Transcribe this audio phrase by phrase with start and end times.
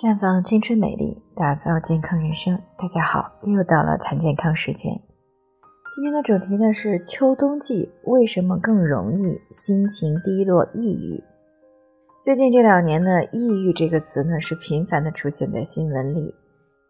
[0.00, 2.56] 绽放青春美丽，打造健康人生。
[2.78, 4.92] 大家好，又到了谈健康时间。
[5.92, 11.24] 今天的主题呢是秋冬季为什么更容易心情低落、抑郁？
[12.22, 16.32] 最近这两年呢，抑郁这个词呢是频繁的出现在新闻里，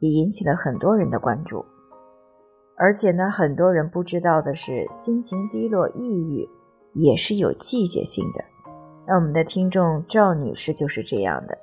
[0.00, 1.64] 也引起了很多人的关注。
[2.76, 6.46] 而且呢，很多人不知道的是，心情低落、抑郁
[6.92, 8.44] 也是有季节性的。
[9.06, 11.56] 那我们的听众赵女士就是这样的。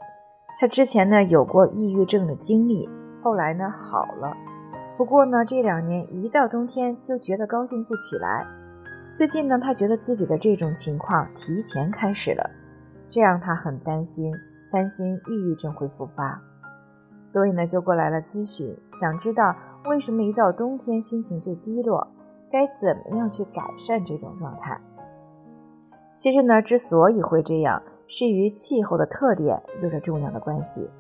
[0.58, 2.90] 他之前呢有过抑郁症的经历，
[3.22, 4.34] 后来呢好了，
[4.98, 8.48] 不过呢这两年一到冬天就觉得高兴不起来。
[9.14, 12.50] 最近呢他觉得自己的这种情况提前开始了，
[13.10, 14.34] 这让他很担心，
[14.72, 16.42] 担心抑郁症会复发，
[17.22, 19.54] 所以呢就过来了咨询，想知道
[19.86, 22.08] 为什么一到冬天心情就低落，
[22.50, 24.80] 该怎么样去改善这种状态。
[26.14, 27.84] 其实呢之所以会这样。
[28.08, 30.92] 是与气候的特点有着重要的关系，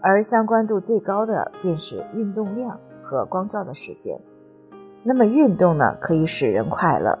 [0.00, 4.20] 而相关度最高的便是运动量和光照的时间。
[5.04, 7.18] 那么运动呢，可以使人快乐，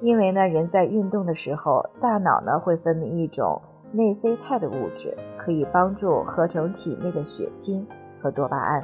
[0.00, 7.86] 因为呢，人在运动的时候，大脑呢会分泌一种内啡肽的物质，可以帮助合成体内的血清
[8.20, 8.82] 和多巴胺。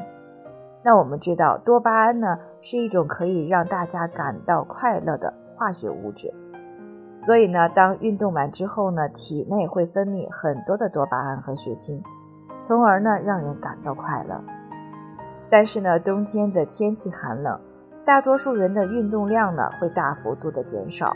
[0.84, 6.32] 那我们知道，多巴胺呢是一种可以让大家感到快乐的化学物质。
[7.18, 12.00] 所以呢，当运动完之后呢，体内会分泌很多的多巴胺和血清，
[12.58, 14.42] 从而呢让人感到快乐。
[15.50, 17.60] 但是呢，冬天的天气寒冷，
[18.06, 21.12] 大多数人的运动量呢会大幅度的减少，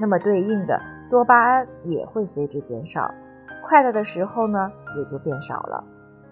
[0.00, 3.14] 那么对应的多巴胺也会随之减少，
[3.68, 5.84] 快乐的时候呢也就变少了。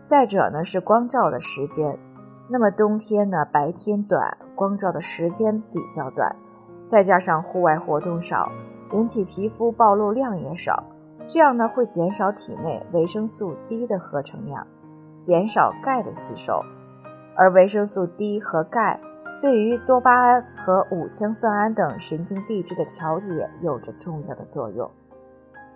[0.02, 1.96] 再者呢是光照的时间，
[2.48, 6.34] 那么冬天呢白天短，光照的时间比较短，
[6.82, 8.50] 再加上户外活动少。
[8.92, 10.84] 人体皮肤暴露量也少，
[11.26, 14.66] 这样呢会减少体内维生素 D 的合成量，
[15.18, 16.60] 减少钙的吸收，
[17.34, 19.00] 而维生素 D 和钙
[19.40, 24.90] 对于多巴胺和五羟色胺等神经递质的调节有着重要的作用。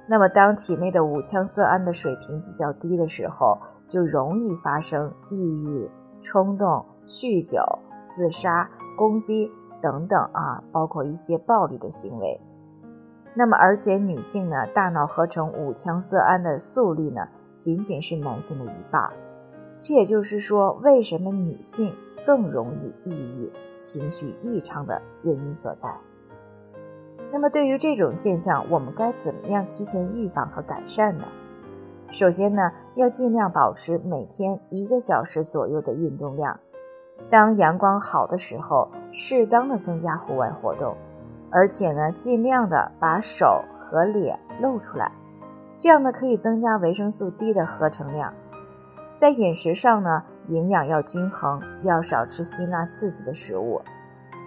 [0.06, 3.58] 那么当体内的五羟色胺的水平比较低的时候，
[3.88, 5.90] 就容易发生抑郁、
[6.22, 7.58] 冲动、酗酒、
[8.04, 12.40] 自杀、攻击等等啊，包括一些暴力的行为。
[13.38, 19.10] 那么，而且女性呢，大脑合成五羟色胺的速率呢，仅仅是男性的一半。
[19.82, 21.94] 这也就是说，为什么女性
[22.24, 23.52] 更容易抑郁、
[23.82, 25.86] 情绪异常的原因所在。
[27.30, 31.26] 那么，对于这种现象，我们该怎么样提前预防和改善呢？
[32.08, 36.58] 首先呢，要尽量保持每天一个小时左右的运动量。
[37.28, 40.96] 当阳光好的时候，适当的增加户外活动。
[41.50, 45.10] 而且呢，尽量的把手和脸露出来，
[45.78, 48.34] 这样呢可以增加维生素 D 的合成量。
[49.16, 53.80] 在饮食上呢，营养要均衡，要少吃辛辣刺激的食物。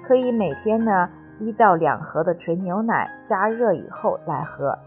[0.03, 4.77] 可以每天呢一到两盒的纯牛奶加热以后来喝，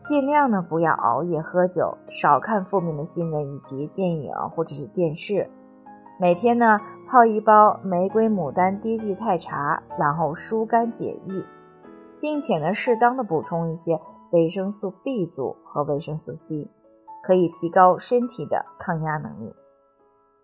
[0.00, 5.50] 尽量呢不要熬夜喝酒，少看负面的新闻以及电影或者是电视。
[6.20, 6.78] 每天呢
[7.08, 11.44] 泡一包玫瑰牡丹低聚肽茶，然后疏肝解郁。
[12.22, 13.98] 并且呢，适当的补充一些
[14.30, 16.70] 维生素 B 族和维生素 C，
[17.20, 19.56] 可以提高身体的抗压能力。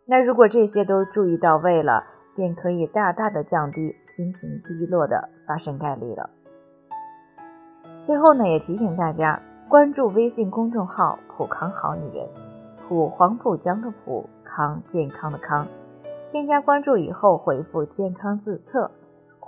[0.05, 2.03] 那如果这些都注意到位了，
[2.35, 6.29] 便可以大大的降低心情低落的发生概率了。
[8.03, 12.29] 最后呢，也提醒大家关注微信公众号“普康好女人”，
[12.89, 15.69] 普黄浦江的普康健康的康，
[16.27, 18.91] 添加关注以后回复“健康自测”。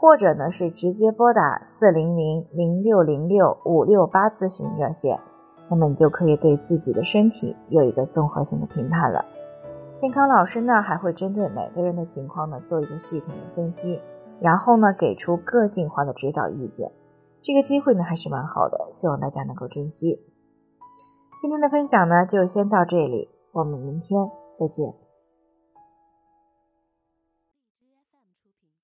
[0.00, 5.20] 或者呢是直接拨打四零零零六零六五六八咨询热线，
[5.68, 9.22] 那么你就可以对自己的身体有一个综合性的评判了。
[9.98, 14.00] 健康老师呢还会针对每个人的情况呢做一个系统的分析，
[14.40, 16.90] 然后呢给出个性化的指导意见。
[17.42, 20.24] 这个机会呢还是蛮好的，希望大家能够珍惜。
[21.38, 25.09] 今天的分享呢就先到这里，我们明天再见。